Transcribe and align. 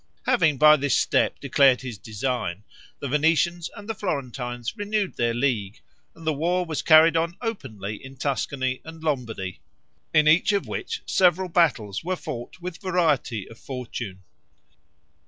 Having 0.25 0.57
by 0.57 0.77
this 0.77 0.97
step 0.97 1.39
declared 1.39 1.81
his 1.81 1.99
design, 1.99 2.63
the 2.97 3.07
Venetians 3.07 3.69
and 3.75 3.87
the 3.87 3.93
Florentines 3.93 4.75
renewed 4.75 5.15
their 5.15 5.35
league, 5.35 5.79
and 6.15 6.25
the 6.25 6.33
war 6.33 6.65
was 6.65 6.81
carried 6.81 7.15
on 7.15 7.37
openly 7.39 8.03
in 8.03 8.17
Tuscany 8.17 8.81
and 8.83 9.03
Lombardy, 9.03 9.61
in 10.11 10.27
each 10.27 10.53
of 10.53 10.65
which 10.67 11.03
several 11.05 11.49
battles 11.49 12.03
were 12.03 12.15
fought 12.15 12.59
with 12.59 12.81
variety 12.81 13.47
of 13.47 13.59
fortune. 13.59 14.23